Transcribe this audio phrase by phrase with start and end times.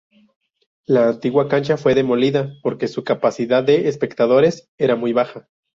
[0.87, 5.47] La antigua cancha fue demolida porque su capacidad de espectadores era muy baja.